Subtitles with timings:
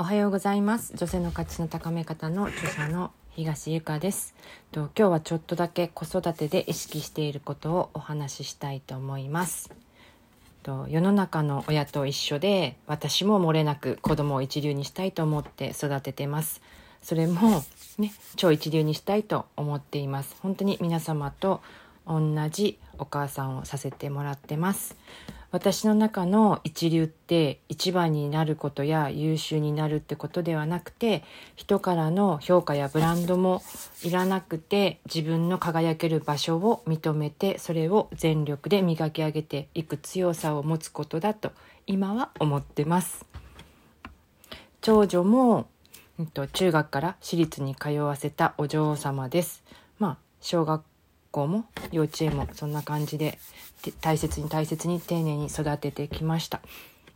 [0.00, 0.92] おはようございます。
[0.94, 4.32] 女性の価値の高め方の著者の東由香です。
[4.70, 9.72] と今日はちょっとだけ子育てで意識していることをお話ししたいと思います。
[10.62, 16.62] と世の中の親と一緒で私も漏れなく子供を一流にしたいと思って育ててます。
[17.02, 17.64] それも
[17.98, 20.36] ね超一流にしたいと思っています。
[20.40, 21.60] 本当に皆様と
[22.06, 24.94] 同じお母さんをさせてもらってます。
[25.50, 31.24] 私の中の一流って一番になることや優秀になるってことではなくて
[31.56, 33.62] 人からの評価やブランドも
[34.02, 41.52] いらなくて自分の輝ける場所を認めてそれを全力で磨き上げていく強さを持つことだと
[41.86, 43.24] 今は思ってます。
[44.82, 45.66] 長女も、
[46.20, 49.64] えっと、中学から私立に通わせたお嬢様です。
[49.98, 50.82] まあ小学
[51.38, 53.38] 校も幼稚園もそんな感じで
[54.00, 56.60] 大切に大切に丁寧に育ててきました。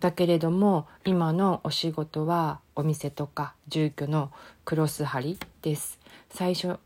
[0.00, 4.30] だけれども今のお仕事はお店とか住居の
[4.64, 5.98] クロス張りです。
[6.30, 6.78] 最初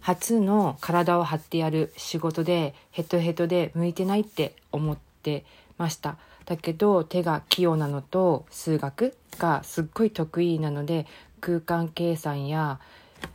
[0.00, 5.44] 初の体を張ってやる仕事でヘトヘトで向いてないって思って
[5.78, 6.16] ました。
[6.44, 11.06] だけど手が器用なのと数学がすっごい得意なので
[11.40, 12.80] 空間計算や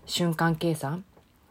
[0.05, 1.03] 瞬間計算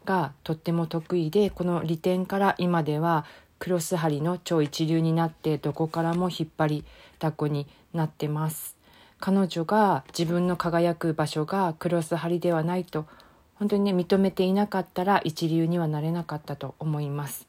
[0.05, 3.25] がとっても得意でこの利点から今では
[3.59, 6.85] クロス張りの超一流になってどこからも引っ張り
[7.19, 8.77] だこになってます。
[9.21, 13.07] 彼女が自分の輝く場所がクロス張りではないと
[13.55, 17.49] 本当にね認めていなかったら一流にはなれなかったと思います。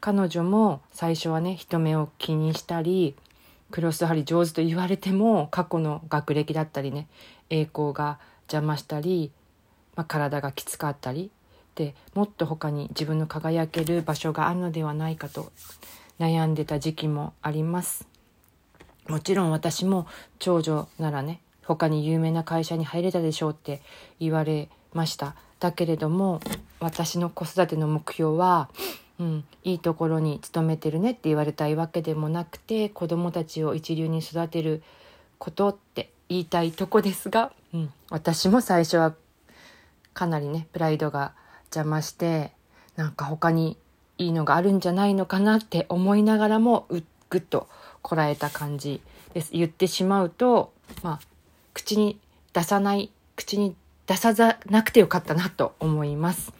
[0.00, 3.14] 彼女も最初はね人目を気にしたり
[3.70, 7.06] クロス張り上手と言われても過去の学歴だったりね
[7.50, 9.30] 栄光が邪魔したり、
[9.94, 11.30] まあ、体がきつかったり
[11.80, 15.50] でもっと他に自分の輝ける場所があるのではないかと
[16.18, 18.06] 悩んでた時期もあります。
[19.08, 20.06] もちろん私も
[20.38, 23.80] 長女ならね他に有名な会社に入れたでしょうって
[24.18, 25.34] 言われました。
[25.58, 26.42] だけれども
[26.80, 28.68] 私の子育ての目標は、
[29.18, 34.82] うん、いいところに勤めてるねって言われたいわけでもなくて子供たちを一流に育てる
[35.38, 39.14] ことって言いたいとこですが、うん、私も最初は
[40.12, 41.32] かなりねプライドが
[41.74, 42.52] 邪魔して
[42.96, 43.76] なんか他に
[44.18, 47.68] いいのがあるんじゃないのかなって思いながらもうぐっと
[48.02, 49.00] こらえた感じ
[49.32, 49.50] です。
[49.52, 50.72] 言ってしまうと
[51.02, 51.20] まあ
[51.72, 52.18] 口に
[52.52, 53.74] 出さない口に
[54.06, 54.34] 出さ
[54.68, 56.52] なくてよかったなと思います。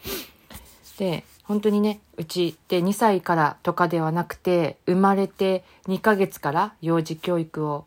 [0.97, 7.85] で本当にねうちって2歳からとかではなくて生まれて2ヶ月から幼児教育を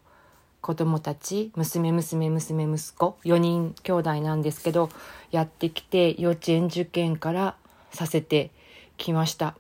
[0.65, 4.89] 子供たち娘娘娘息子4人兄弟なんですけど
[5.31, 7.55] やってきて幼稚園受験から
[7.93, 8.51] させて
[8.97, 9.55] きました、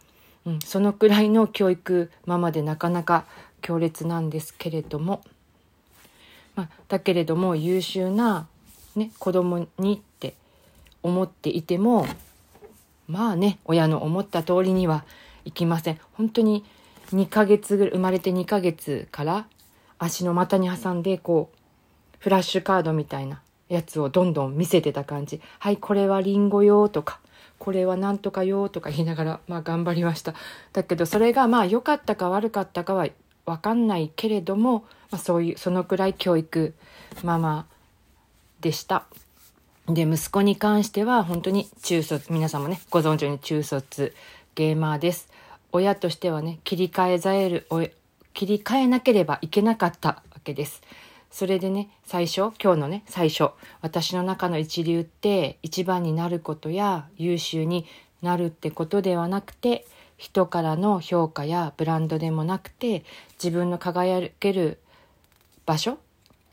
[0.46, 3.26] うん、そのくらいの教育ママでなかなか
[3.60, 5.22] 強烈なんですけれども、
[6.54, 8.46] まあ、だけれども優秀な、
[8.96, 10.32] ね、子供にって
[11.02, 12.06] 思っていても
[13.08, 15.04] まあね親の思った通りには
[15.44, 15.98] いきません。
[16.14, 16.64] 本当に
[17.12, 19.46] 2ヶ月ぐらい生まれて2ヶ月から
[20.04, 21.58] 足の股に挟んでこう
[22.18, 27.20] フラッシュカードみたいなやつをどんどん見せてた感じ「はいこれはリンゴよ」とか
[27.58, 30.34] 「これはなんとかよ」とか 言いながらまあ頑張りました。
[30.72, 33.08] だけどそれがまあ良かったか悪かったかは
[33.46, 36.74] 分かんないけれども、まあ、そういうそのくらい教育
[37.22, 37.66] ママ
[38.60, 39.04] でした。
[39.86, 44.14] で息子に関しては本当に中卒皆さんもねご存知に中卒
[44.54, 45.28] ゲーマーです。
[45.72, 47.66] 親としてはね切り替えざえる
[48.34, 50.82] 切り替えなければいけなかったわけです。
[51.30, 53.50] それでね、最初、今日のね、最初、
[53.80, 57.86] 私の中の一流って一番になることや優秀に
[58.22, 59.86] なるってことではなくて、
[60.16, 63.04] 人からの評価やブランドでもなくて、
[63.42, 64.78] 自分の輝ける
[65.66, 65.98] 場所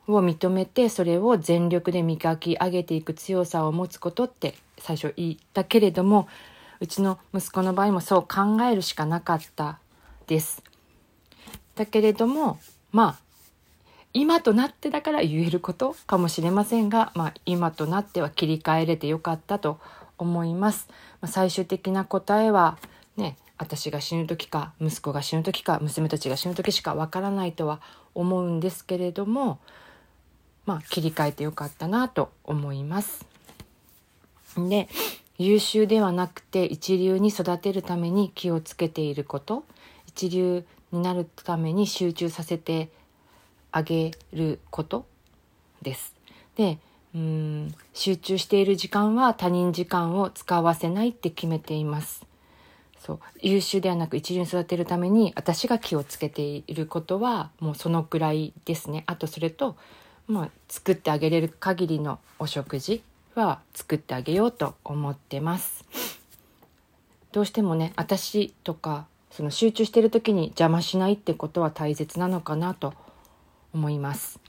[0.08, 6.28] を認めて、それを全力で磨き上げていく強さを持つことって最初言ったけれども、
[6.80, 9.80] うちの息子の場合もそう考えるしかなかった
[10.26, 10.71] です。
[11.76, 12.60] だけれども
[12.92, 13.32] まあ
[14.14, 19.80] 今となってだから言えることかもしれませんが、まあ、今となっては切り替えれてよかったと
[20.18, 20.88] 思います。
[21.22, 22.78] まあ、最終的な答えは
[23.16, 27.80] ね私が死ぬ時か息子が死ぬ時か娘たちが死ぬ時しかわからないとは
[28.14, 29.60] 思うんですけれども
[30.66, 33.26] まあ切り替えてよかったなと思います。
[34.58, 34.90] で
[35.38, 39.64] 優秀ではなくて一流に育てるために気をつけていること
[40.14, 42.90] 一流になるために集中させて
[43.72, 45.06] あげること
[45.82, 46.14] です。
[46.56, 46.80] で
[47.14, 52.26] うん集中している時間は他人時間を使わせないって決めています。
[53.00, 59.04] そう優秀ではなく一流に育てるために私が気をつけていることはもうそのくらいですね。
[59.08, 59.76] あとそれと
[60.28, 63.04] まあ、作ってあげれる限りのお食事
[63.36, 65.84] は作ってあげようと思ってます。
[67.34, 72.94] どうしてもね私とかその集中してる時に邪魔しないってことは大切なのかなと
[73.74, 74.40] 思います。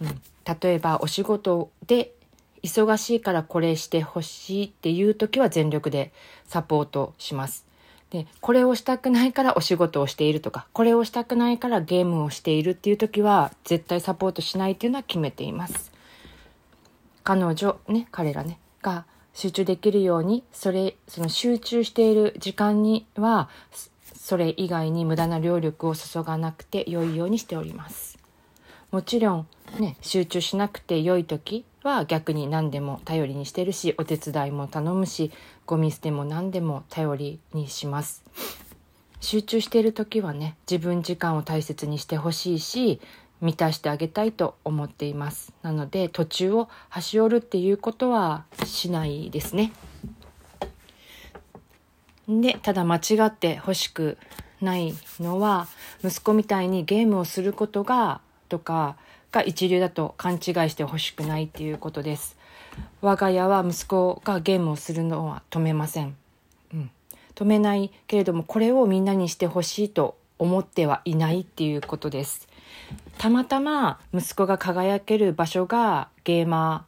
[0.00, 0.20] うん、
[0.60, 2.12] 例えばお仕事で
[2.62, 6.12] 忙しいからこれしてほしいっていう時は全力で
[6.46, 7.66] サポートします。
[8.10, 15.92] で、これをしたくないからお仕事をしているとか、これをしたくないからゲームをしているっていう時は絶対サポートしないっていうのは決めています。
[17.24, 23.48] 彼女、ね、彼らね、が集中できるように、それ、その集中している時間には、
[24.24, 28.18] それ以外に無駄な労力を注がなくて良いようにしております。
[28.90, 29.46] もちろん、
[29.78, 35.30] ね、集中しなくて良い時は逆に何でも頼りにしてるし、お手伝いも頼むし、
[35.66, 38.24] ゴミ捨ても何でも頼りにします。
[39.20, 43.02] 集中している時はね、自分時間を大切にしてほしいし、
[43.42, 45.52] 満たしてあげたいと思っています。
[45.60, 49.70] なので途中を端折るっていうことはしないですね。
[52.28, 54.18] で、ただ間違って欲しく
[54.60, 55.68] ないのは、
[56.04, 58.96] 息子みたいにゲームをすることが、とか、
[59.32, 60.40] が一流だと勘違い
[60.70, 62.36] して欲しくないっていうことです。
[63.00, 66.16] 我が家は息子がゲームをするのは止めません。
[66.72, 66.90] うん。
[67.34, 72.48] 止めないけれども、これをみんなにしてほしいと思ってはいないっていうことです。
[73.18, 76.86] たまたま息子が輝ける場所がゲーマ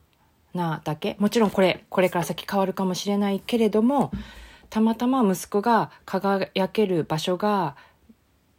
[0.54, 4.10] ーなだけもちろんこれこれから先変わるかもしれないけれども
[4.70, 7.76] たまたま息子が輝ける場所が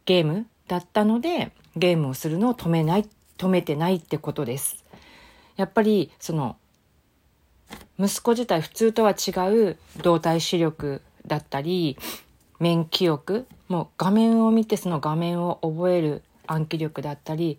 [0.04, 4.84] ゲームだったのでゲームをするのを止めない止めてないってことです。
[5.56, 6.56] やっぱりその
[7.98, 9.32] 息子自体普通とは違
[9.70, 11.98] う動体視力だったり
[12.60, 17.58] 面記憶もう画面を見てその画面を覚える暗記力だったり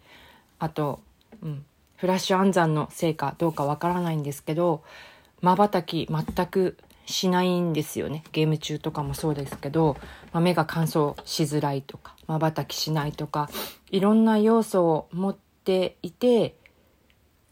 [0.58, 1.00] あと、
[1.42, 1.66] うん、
[1.98, 4.82] フラッシュ暗算のせいかどうかわからないんですけど
[5.42, 6.78] まばたき全く
[7.14, 9.98] しないんですよねゲーム中とかもそうですけど、
[10.32, 13.50] まあ、目が乾燥しづらいとかまばたきしないとか
[13.92, 16.56] いろんな要素を持っていて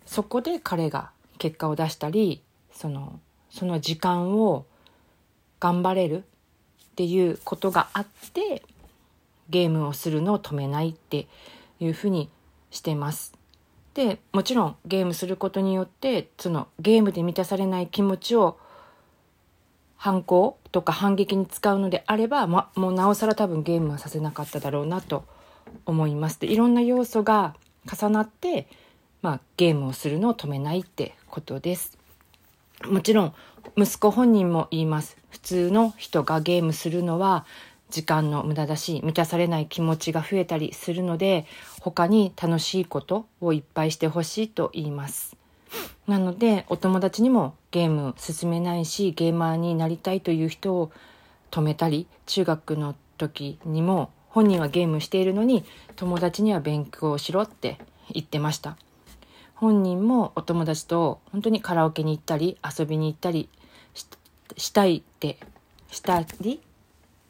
[0.05, 3.19] そこで彼が結果を出したりその
[3.49, 4.65] その時間を
[5.59, 6.21] 頑張れるっ
[6.95, 8.63] ていうことがあって
[9.49, 11.27] ゲームをするのを止めないって
[11.79, 12.29] いうふうに
[12.69, 13.33] してます。
[13.93, 18.59] でもちろんゲームすることによってそのゲームで満たされない気持ちを
[19.97, 25.25] 反抗とか反撃に使うのであれば、ま、もうなおさら多分ゲームはさせなかっただろうなと
[25.85, 26.39] 思います。
[26.39, 27.55] でいろんな要素が
[27.91, 28.67] 重なって、
[29.21, 31.97] まあ、ゲームをするのを止めないってことです。
[32.85, 33.33] もちろん
[33.75, 35.17] 息子本人も言います。
[35.29, 37.45] 普通の人がゲームするのは
[37.89, 41.45] 時間の無駄だし満たされない気持ちが増えたりするので
[41.79, 45.36] 他に楽しいことをいっぱいしてほしいと言います
[46.07, 50.91] なのでお友達にもゲーム進めないしゲーマーになりたいという人を
[51.51, 55.65] 止めたり中学の時にも本人はゲームしているのに
[55.95, 57.79] 友達には勉強しろって
[58.13, 58.77] 言ってました。
[59.55, 63.49] 本人もお友達と本当にカラオケに行ったり遊びに行ったり
[64.55, 65.39] したいって
[65.89, 66.61] したり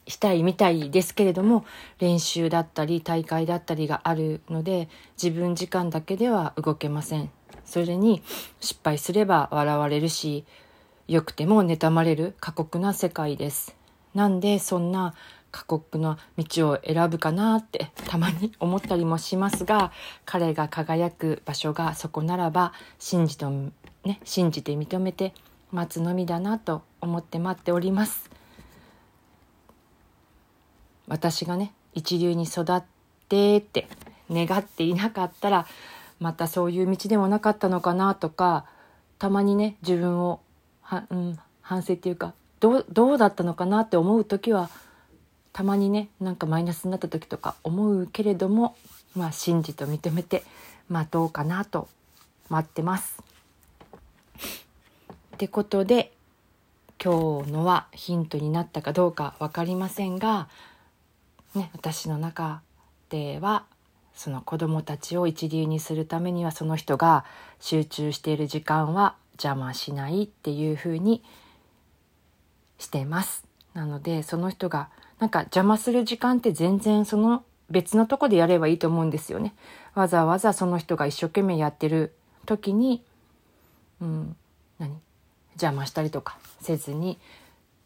[0.08, 1.66] したいみたいですけれども
[2.00, 4.90] 練習だったり大会だったりがあるので
[5.22, 7.30] 自分時間だけでは動けません。
[7.68, 8.24] それに
[8.60, 10.46] 失敗すれば笑われるし
[11.08, 13.76] 良くても妬まれる過酷な世界です。
[14.16, 15.14] なんでそんな
[15.52, 19.92] 過酷な道を選ぶかなってたまに思ったりもしますが
[20.26, 23.50] 彼が輝く場所がそこならば信じと、
[24.04, 25.34] ね、信じて認めて
[25.72, 28.30] 待つのみだなと思って待っております。
[31.08, 32.84] 私がね一流に育っ
[33.30, 33.88] てって
[34.30, 35.68] 願っていなかったら
[36.20, 38.66] またそういう道でもなかったのかなとか
[39.20, 40.40] たまにね自分を
[40.82, 44.70] は、うん、反省っていうかどうどうだったのかなって思う時は
[45.54, 48.76] たまにねなんかマイナスになった時とか思うけれども
[49.16, 50.44] まあ信じと認めて
[50.90, 51.88] 待とうかなと
[52.50, 53.22] 待ってます。
[55.36, 56.12] ってことで
[57.04, 60.48] 今日のはヒントになったかどうか分かりませんが
[61.58, 62.62] ね、私の中
[63.10, 63.66] では
[64.18, 67.24] その子供たちを一流にするためにはその人が
[67.60, 71.24] 集中している時間は邪魔しないっていうふうに
[72.80, 73.46] してます。
[73.76, 79.54] なのでその人がなんか邪魔する時間って全然その別のとこでやればいいと思うんですよね。
[79.94, 82.16] わざわざその人が一生懸命やってる
[82.48, 83.04] 時に、
[84.02, 84.36] うん、
[84.80, 84.98] 何？
[85.54, 87.20] 邪魔したりとかせずに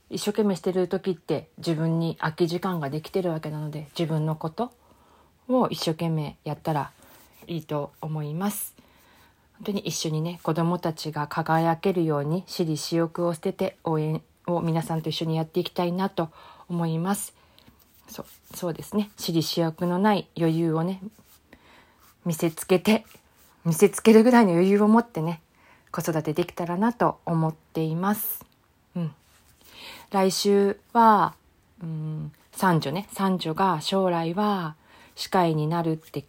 [0.09, 4.71] 一生懸命してる時って自分に空き時間ができてるわけなので自分のこと
[5.47, 6.91] を一生懸命やったら
[7.47, 8.73] いいと思います。
[9.57, 16.29] 本当に一緒にね子どもたちが輝けるように私利私欲を捨てて応援を皆さんと一緒にやっていきたいなと
[16.67, 17.33] 思います。
[18.07, 19.11] そうそうですね。
[19.17, 21.01] 私利私欲のない余裕をね
[22.25, 23.05] 見せつけて
[23.63, 25.41] 見せつけるぐらいの余裕を持ってね
[25.91, 28.43] 子育てできたらなと思っています。
[28.95, 29.13] うん。
[30.11, 31.35] 来週は
[31.83, 33.07] うん三女ね。
[33.13, 34.75] 三女が将来は
[35.15, 36.25] 歯科医になるって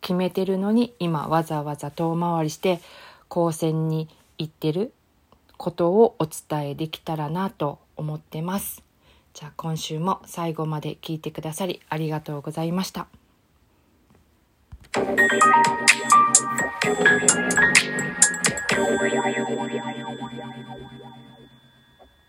[0.00, 2.80] 決めてるのに今わざわざ遠回りして
[3.28, 4.08] 高専に
[4.38, 4.92] 行ってる
[5.56, 8.82] ことをお伝えできたらなと思ってます。
[9.34, 13.06] じゃあ今週も最後まで聞いてくださりありがとうございました。